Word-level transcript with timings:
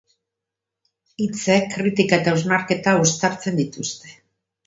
Hitzek 1.25 1.67
kritika 1.75 2.19
eta 2.21 2.33
hausnarketa 2.33 2.93
uztartzen 3.05 3.61
dituzte. 3.63 4.17